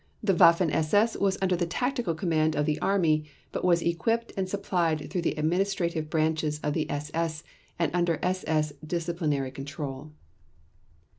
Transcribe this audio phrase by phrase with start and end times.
[0.23, 4.49] The Waffen SS was under the tactical command of the Army, but was equipped and
[4.49, 7.43] supplied through the administrative branches of the SS
[7.77, 10.11] and under SS disciplinary control.